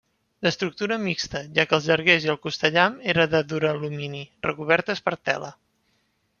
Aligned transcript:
D'estructura 0.45 0.95
mixta, 1.03 1.41
ja 1.57 1.65
que 1.73 1.77
els 1.77 1.89
llarguers 1.91 2.25
i 2.29 2.33
el 2.35 2.41
costellam 2.47 2.97
era 3.15 3.29
de 3.37 3.45
duralumini, 3.53 4.25
recobertes 4.51 5.07
per 5.09 5.19
tela. 5.31 5.55